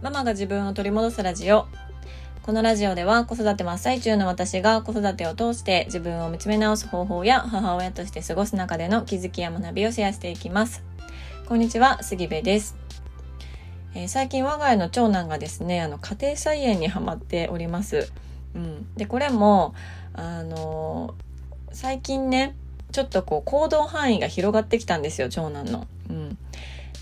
[0.00, 1.66] ママが自分を取り戻すラジオ。
[2.42, 10.84] このラジオでは子育て真っ最中の私が子育てを通して自分を見つめ直す方法や母親として過ごす中での気づきや学びをシェアしていきます。
[11.48, 12.76] こんにちは、杉部です。
[13.92, 18.12] えー、最近我が家の長男がですね、あの家庭菜園にハマっております。
[18.54, 18.94] うん。
[18.94, 19.74] で、これも、
[20.14, 22.54] あのー、最近ね、
[22.92, 25.86] ちょっとこう行動範囲が広がってきたんですよ、長男の。
[26.08, 26.38] うん。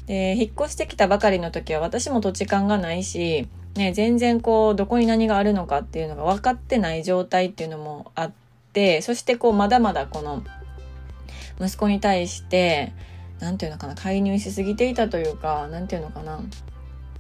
[0.07, 8.33] で、引っ越してきたばかりの時は私も土地勘がないし、ね、全然こう、どこに何があるのかっていうのが分かってない状態っていうのもあっ
[8.73, 10.42] て、そしてこう、まだまだこの、
[11.61, 12.92] 息子に対して、
[13.41, 16.41] 何て言うのかな、介入しすぎていたというか、何て言うのかな、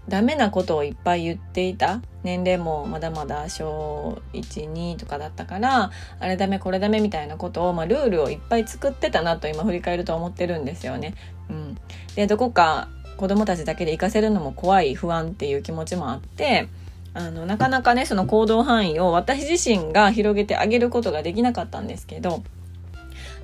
[0.08, 2.00] ダメなことをいっぱい言っていた？
[2.22, 11.14] 年齢もまだまだ小12とかだったからあれダメこれダメみたいなことを、まあ、ルールをいっぱい作ってたなと今振り返ると思ってるんですよね。
[11.48, 11.78] うん、
[12.16, 16.68] でどこか子供たちだけで行かせるのも怖い不安っていう気持ちもあって
[17.14, 22.42] あのなかなかねその行動範囲を私自身が広げてあげることができなかったんですけど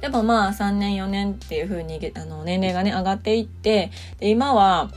[0.03, 4.91] でもまあ3年4年っていう風にあの年齢がね上がっていってで今は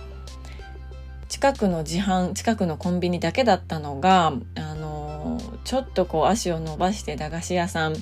[1.27, 7.95] 近くの自販近くのコンビニだけだったのがあのちょっとこう足を伸ばして駄菓子屋さん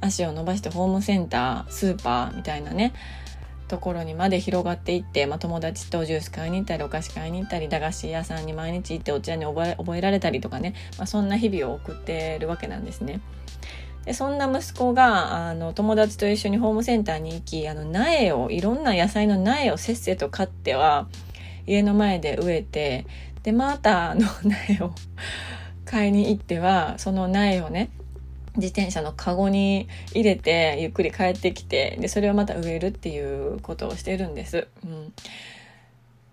[0.00, 2.92] 足を伸ばしてホームセンタースーパーみたいなね
[3.68, 13.20] ところにまで広がっていって、まあ、友達とジュース買いに行ったりお菓子買いに行ったり駄菓子屋さんに毎日行ってお茶に覚え覚えられたりとかね、まあ、そんな日々を送ってるわけなんですね。
[14.04, 21.08] でそんな息子があの友達と一緒にホームセンターに行きあの苗をいろんな野菜の苗をせっせと買っては
[21.66, 23.06] 家の前で植えて
[23.42, 24.26] でまたの
[24.68, 24.94] 苗を
[25.84, 27.90] 買いに行ってはその苗をね
[28.56, 34.68] 自転車のカゴに入れてゆっくり帰ってきてでそれをまた植えるっていうことをしてるんです。
[34.84, 35.12] うん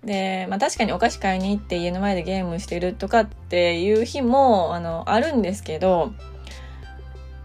[0.03, 6.11] で、まあ確かにお菓子買いに行って家の前でゲームしてるとかっていう日もあのあるんですけど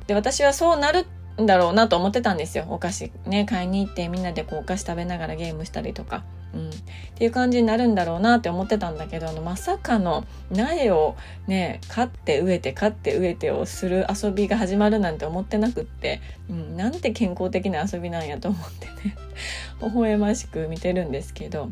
[0.07, 1.07] で私はそうなる
[1.41, 6.25] んだろうなと思ってたんですよお菓子ね買いに行ってみんなでこうお菓子食べながらゲームしたりとか。
[6.55, 6.73] うん、っ
[7.15, 19.17] ていう感じになるんだろうなって思ってたんだけどあのまさかの苗をね飼って植えて飼って植えてをする遊びが始まるなんて思ってなくって、うん、なんて健康的な遊びなんやと思ってね
[19.83, 21.71] 微笑ましく見てるんですけど。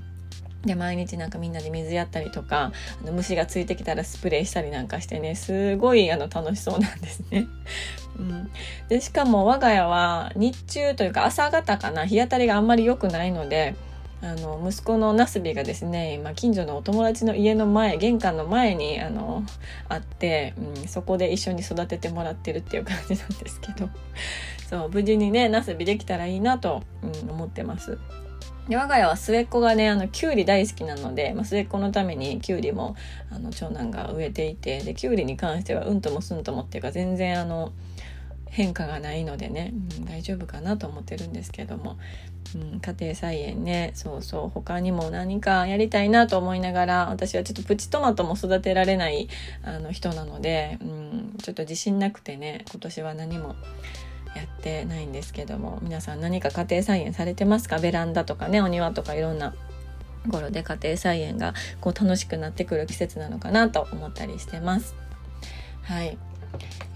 [0.67, 7.47] で毎日なんかみんなで水やったりとかあの虫がついてきたらスプレーしたりなんかしてねすごいあの楽しそうなんですね。
[8.17, 8.51] うん、
[8.89, 13.75] でしかも我が家は日中というか朝方かな日当たりがあんまり良くないので
[14.25, 19.45] あの息子のナスビがですね今近所のお友達の家の前玄関の前にあの
[19.91, 23.91] あって、うん、そこで一緒に育ててもらってるっていう感じなんですけど
[24.69, 27.99] そう無事にねナスビできたらいいなと、うん、思ってます。
[28.69, 32.97] で我が家は末っ子がねあのきゅうり大好きなので、まあ、末っ子のためにきゅうりも
[33.31, 37.73] あの長男が植えていてできゅうりに関してはうんともすんともっていうか全然あの
[38.55, 41.99] 変化がないのでね、うん、大丈夫かなと思ってるんですけども、
[42.55, 43.91] うん、家庭菜園ね。
[43.95, 44.49] そうそう。
[44.49, 49.29] 他にも何かやりたいなと思いながら私はちょっとプチトマトも育てられない
[49.65, 53.57] あの人なので、うん、ちょっと自信なくてね今年は何も
[54.37, 55.81] やってないんですけども。
[55.83, 57.81] 皆さん何か家庭菜園されてますか？
[57.81, 59.53] ベランダとかねお庭とかいろんな
[60.31, 64.95] 頃で家庭菜園がこう楽しくなってくる季節なのかなと思ったりしてます。
[65.83, 66.17] はい、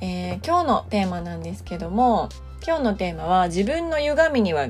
[0.01, 2.29] えー、今日のテーマなんですけども
[2.67, 4.69] 今日のテーマは自分の歪みには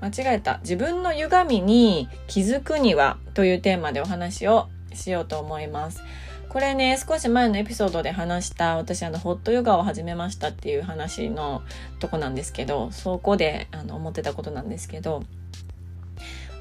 [0.00, 0.58] 間違えた。
[0.58, 6.02] 自分の歪みに気づくにはというテーマでお話をしようと思います。
[6.48, 11.62] これね、少し前のエピソードで話した、私あの、ホットヨガを始めましたっていう話の
[11.98, 15.22] とこなんですけど、そこであの思ってたことなんですけど、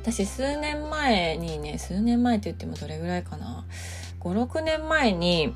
[0.01, 3.65] 私数年前にね、数年前って言ってもどれぐらいかな
[4.19, 5.53] ？5、6年前に、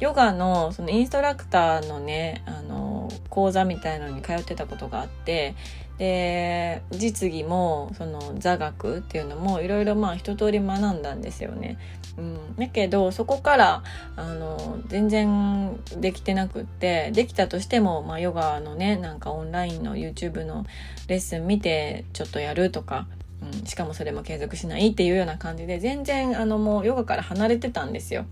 [0.00, 5.54] ヨガのそのインストラクターのね、あの、講座みたいのに通ってたことがあって、
[6.00, 11.76] で実技もその座学っていうのもいろいろまあ一通り学んだんですよね。
[12.16, 13.82] うん、だけどそこから
[14.16, 20.64] あの全然できてなくってできたとしても、まあ、ヨガのねなんかオンラインの YouTube の
[21.06, 23.06] レッスン見てちょっとやるとか、
[23.42, 28.24] うん、しかもそれも継続しないっていうような感じで全然あのもうヨガから離れてたんですよ。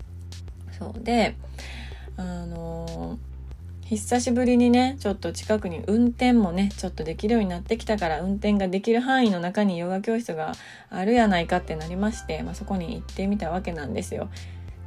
[0.79, 1.35] そうで
[2.17, 3.19] あの
[3.83, 10.53] 久しぶりにねちょっと近くに運転もねちょっとできるようになってきたから運転ができる範囲の中にヨガ教室が
[10.89, 14.29] あるやないかってなりまして、まあ、そこに行ってみたわけなんですよ。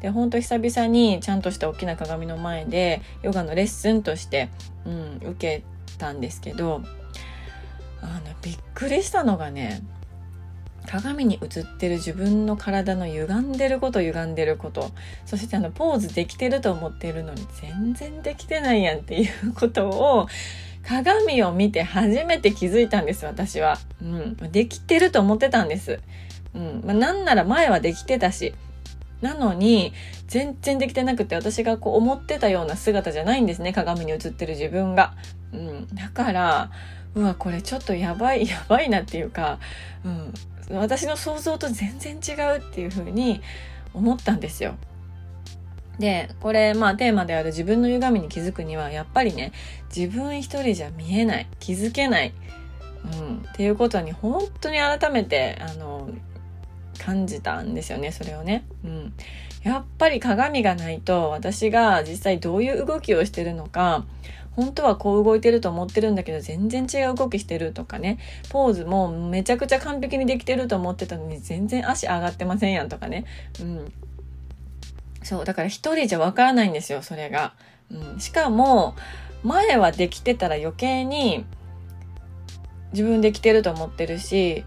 [0.01, 4.51] でほんと久々にちゃんとした大きな鏡の前でヨガのレッスンとして、
[4.85, 5.65] うん、受け
[5.99, 6.83] たんですけど
[8.01, 9.81] あのびっくりしたのがね
[10.87, 14.91] 鏡に映ってる自分の体の歪んでること歪んでること。
[15.27, 20.29] そしてあのポーズできてると思ってるのに全然できてないやんっていうことを
[20.87, 26.01] 鏡を見て初めて気づいたんです私は、うん、できてると思ってたんです、
[26.55, 26.83] うん。
[26.85, 28.55] まあ、なんなら前はできてたし。
[29.21, 29.93] なのに
[30.27, 35.15] 全然できてなくて私がこう思ってたような姿じゃないんですね鏡に映ってる自分が、
[35.53, 36.71] うん、だから
[37.15, 39.59] うわこれちょっとやばいやばいなっていうか、
[40.05, 40.33] うん、
[40.77, 43.41] 私の想像と全然違うっていう風に
[43.95, 44.75] 思ったんですよ。
[45.99, 49.53] で、これ、まあテーマである自分の歪みに気づくには、やっぱりね、
[49.95, 52.33] 自分一人じゃ見えない、気づけない、
[53.21, 56.09] うん、っていうことに本当に改めて、あの、
[56.99, 58.65] 感じたんですよね、それをね。
[58.85, 59.13] うん。
[59.63, 64.05] やっぱり鏡がないと、私が実際どういう動きをしてるのか、
[64.55, 68.19] 本当はこう動いてると思ってるんだけど全然違う動きしてるとかね。
[68.51, 73.25] ポーズもめちゃくちゃ完璧にできてると思ってたのに全然足上がってませんやんとかね。
[73.61, 73.93] うん。
[75.23, 77.55] そうだから一人じゃわからないんですよそれが、
[77.91, 78.95] うん、しかも
[79.43, 81.45] 前はできてたら余計に
[82.93, 84.65] 自分できてると思ってるし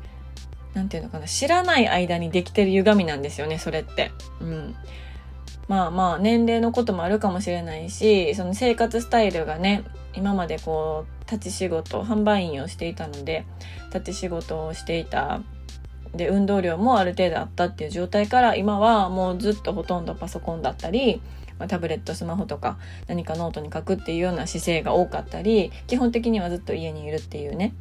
[0.73, 4.11] 何て言うのかな知らない間にできてる歪みなんですよねそれって。
[4.41, 4.75] うん。
[5.67, 9.83] まあまあ年齢のこともあるかもしれないしその生活スタイルがね
[10.13, 13.45] 今までこう立ち仕事販売員をしていたので
[13.93, 15.41] 立ち仕事をしていた。
[16.13, 21.21] で運動量もある程度あったっていう状態から今はもうずっとほとんどパソコンだったり、
[21.59, 22.77] まあ、タブレットスマホとか
[23.07, 27.73] 何かノートに書くっていうような姿勢が多かったり基本的にはずっと家にいるっていうね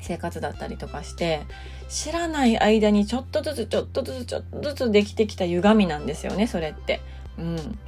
[0.00, 1.42] 生活だったりとかして
[1.88, 7.00] 知らない間にちょっとずつちょっとずつちょっとずつできてきた歪みなんですよねそれって。
[7.38, 7.78] うん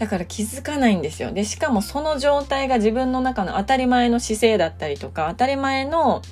[0.00, 1.30] だから気づかないんですよ。
[1.30, 6.22] で、しかもその状態が自分の中の当たり前の姿勢だったりとか、当たり前の、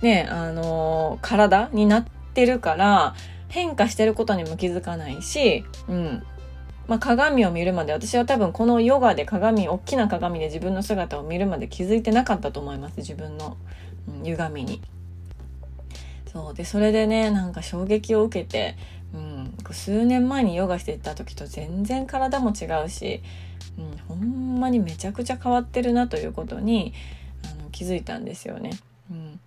[0.00, 3.14] ね、あのー、体になってるから、
[3.48, 6.22] 変化してることにも気づかないし、うん。
[6.88, 13.56] まあ、鏡を見るまで私は多分このヨガで鏡大きな鏡で自分の姿を見るまで気づいてなかったと思います自分の
[14.24, 14.80] 歪みに。
[16.32, 18.76] そうでそれでねなんか衝撃を受けて、
[19.14, 23.22] うん、数年前にヨガしてた時と全然体も違うし、
[23.78, 26.94] うん、ほんまにめちゃくちゃ変わってるなということに
[27.44, 28.70] あの気づいたんですよね。
[29.10, 29.40] うん、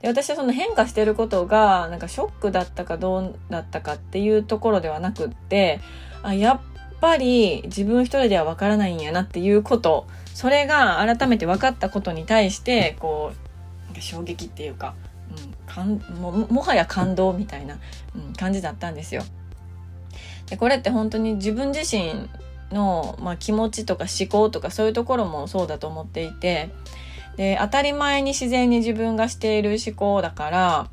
[0.00, 5.80] で私はその変化してることがなんかショックだったかどうだったかっていうところではなくって
[6.22, 6.60] あやっ
[7.00, 13.47] ぱり自分一人ではわからないんやなっていうことそれが改めて分かったことに対してこう
[13.98, 14.94] う衝撃っていうか,、
[15.30, 17.78] うん、かんももはや感動みたいな、
[18.14, 19.22] うん、感じだったんですよ。
[20.46, 22.28] でこれって本当に自分自身
[22.72, 26.70] の、まあ、気持ちとか思考とかそういうところもそうだと思っていて
[27.36, 30.90] で当たり前に自然に自分がしている思考だから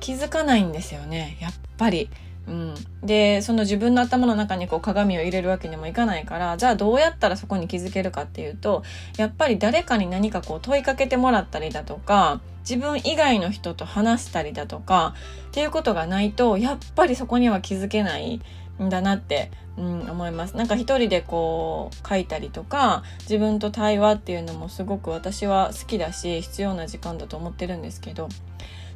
[0.00, 2.10] 気づかないんですよねやっぱり。
[2.48, 8.82] うん、でその自分の頭の中にこう鏡を入れるわけにもいかないからじゃあどうやったらそこに気づけるかっていうと
[9.16, 15.14] やっぱり誰かに何かこう問いかけてもらったりだとか自分以外の人と話したりだとか
[15.48, 18.40] っていうことがないとやっぱりそこには気づけない
[18.82, 20.56] んだなって、うん、思います。
[20.56, 28.28] なんか一人でこう書いたりとか自分と対話っていうのもすごく私は好きだし必要な時間だと思ってるんですけど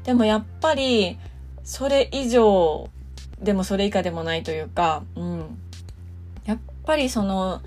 [0.04, 1.18] でもやっぱり
[1.64, 2.88] それ以上
[3.40, 5.58] でもそれ以下でもないというか、うん。
[6.44, 7.60] やっぱりその、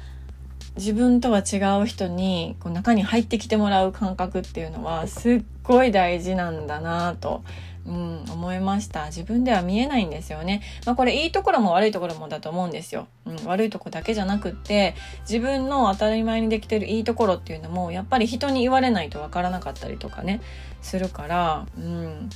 [0.75, 7.43] 自分とは違う人にこう中に入ってきてもらう感覚っていうのはすっごい大事なんだなと、
[7.85, 9.07] うん、思いました。
[9.07, 20.39] 自分では見えないんですよね、まあ、これいいところも悪いところもだと思うんですよ、うん、悪いとこだけじゃなくって自分の当たり前にできてるいいところっていうのもやっぱり人に言われないとわからなかったりとかね
[20.81, 22.29] するからうん。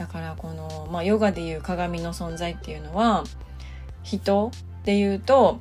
[0.00, 3.22] だからこの、まあ、ヨガでいう鏡の存在っていうのは
[4.02, 4.50] 人
[4.82, 5.60] で言うと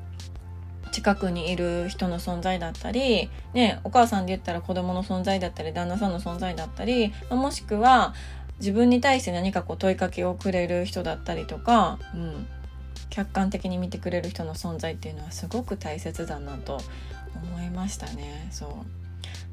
[0.94, 8.14] 近くにいる人の存在だったり、ね、お母さんで言ったら子供の存在だったり旦那さんの存在だったりまもしくは
[8.60, 12.48] 自分に対して何かこう問いかけをくれる人だったりとか、うん、
[13.10, 16.80] 客観的に見てくれる人の存在っていうのはすごく大切だなと
[17.36, 18.48] 思いましたね。
[18.52, 18.99] そう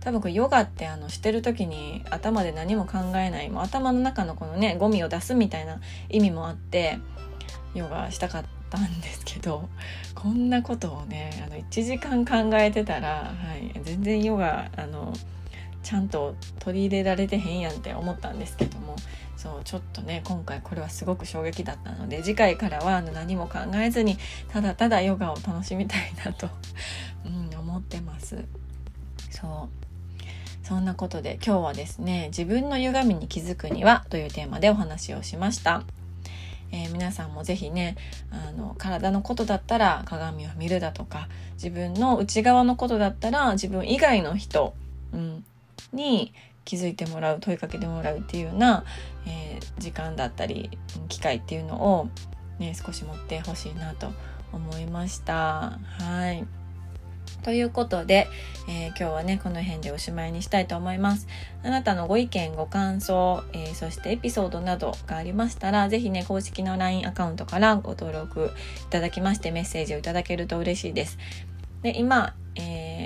[0.06, 7.00] 多分これヨガってあのしてる時に頭で何も考えないもう頭の中のこのねゴミを出すみたいな意味もあって
[7.74, 9.68] ヨガしたかったんですけど
[10.14, 15.12] こんなことをねあの1時間考えてたら、はい、全然ヨガあの
[15.82, 18.94] ちゃんと取り入れられてへんやんって思ったんですけども
[19.36, 24.18] そうちょっとね今回これはすごく衝撃だったので次回からはあの何も考えずに
[24.50, 26.48] ただただヨガを楽しみたいなと、
[27.24, 28.44] うん、思ってます。
[29.32, 29.85] そう
[30.66, 35.84] そんなことで今日はですね自分の歪みに気づくにはというテーマでお話をしました。
[36.72, 37.96] えー、皆さんも是非ね
[38.32, 44.74] あの体のことだったら鏡を見るだとか自分の内側のことだったら自分以外の人、
[45.12, 45.44] うん、
[45.92, 48.82] に気づいてもらう問いかけてもらうっていうような、
[49.24, 50.76] えー、時間だったり
[51.08, 52.08] 機会っていうのを、
[52.58, 54.10] ね、少し持ってほしいなと
[54.52, 55.78] 思いました。
[56.00, 56.65] はい
[57.46, 58.26] ということで、
[58.68, 61.28] えー、今日はね、この辺でおしまいにしたいと思います。
[61.62, 68.50] あなたのご意見、ご感想、えー、そしてエピソードなどがありましたら、ぜひね、公式の LINE アカウントからご登録
[68.82, 71.18] いただきましてメッセージをいただけると嬉しいです。
[71.82, 72.34] で、今、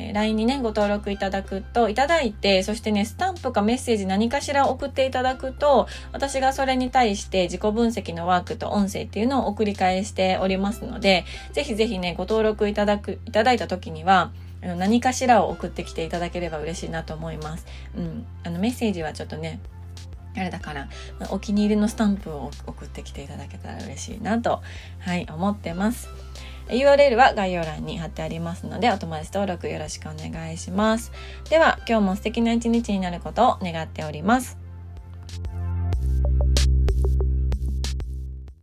[0.01, 17.67] えー、LINE にね、ご登録いただくと、いただいて、そしてね、スタンプかメッセージ何かしら送っていただくと、私がそれに対して自己分析のワークと音声っていうのを送り返しておりますので、ぜひぜひね、ご登録いただく、いただいた時には、何かしらを送ってきていただければ嬉しいなと思います。
[17.97, 18.27] うん。
[18.45, 19.61] あの、メッセージはちょっとね、
[20.37, 20.89] あれだから、
[21.31, 24.63] お気に入りのスタンプを送ってきていただけたら嬉しいなと、
[25.01, 26.09] はい、思ってます。
[26.71, 31.13] URL は概要欄に貼ってありますのでお友達登録よろしくお願いします。
[31.49, 34.70] では今日も素敵な一日になることを願っております。